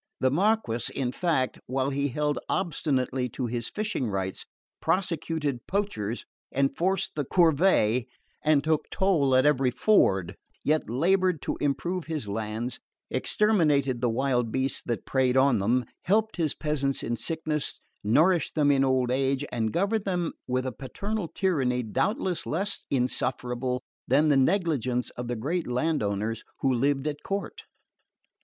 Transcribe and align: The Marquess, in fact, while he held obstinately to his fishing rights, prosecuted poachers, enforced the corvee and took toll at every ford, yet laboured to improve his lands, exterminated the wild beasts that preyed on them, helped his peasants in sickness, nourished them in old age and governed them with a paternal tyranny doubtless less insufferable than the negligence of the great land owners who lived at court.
The 0.19 0.31
Marquess, 0.31 0.89
in 0.89 1.11
fact, 1.11 1.59
while 1.67 1.91
he 1.91 2.07
held 2.07 2.39
obstinately 2.49 3.29
to 3.37 3.45
his 3.45 3.69
fishing 3.69 4.07
rights, 4.07 4.47
prosecuted 4.81 5.67
poachers, 5.67 6.25
enforced 6.51 7.11
the 7.13 7.23
corvee 7.23 8.07
and 8.43 8.63
took 8.63 8.89
toll 8.89 9.35
at 9.35 9.45
every 9.45 9.69
ford, 9.69 10.35
yet 10.63 10.89
laboured 10.89 11.39
to 11.43 11.55
improve 11.61 12.05
his 12.05 12.27
lands, 12.27 12.79
exterminated 13.11 14.01
the 14.01 14.09
wild 14.09 14.51
beasts 14.51 14.81
that 14.87 15.05
preyed 15.05 15.37
on 15.37 15.59
them, 15.59 15.85
helped 16.01 16.37
his 16.37 16.55
peasants 16.55 17.03
in 17.03 17.15
sickness, 17.15 17.79
nourished 18.03 18.55
them 18.55 18.71
in 18.71 18.83
old 18.83 19.11
age 19.11 19.45
and 19.51 19.71
governed 19.71 20.05
them 20.05 20.33
with 20.47 20.65
a 20.65 20.71
paternal 20.71 21.27
tyranny 21.27 21.83
doubtless 21.83 22.47
less 22.47 22.87
insufferable 22.89 23.83
than 24.07 24.29
the 24.29 24.35
negligence 24.35 25.11
of 25.11 25.27
the 25.27 25.35
great 25.35 25.67
land 25.67 26.01
owners 26.01 26.43
who 26.61 26.73
lived 26.73 27.05
at 27.07 27.21
court. 27.21 27.65